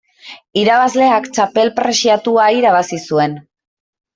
[0.61, 3.37] Irabazleak txapel preziatua irabazi zuen.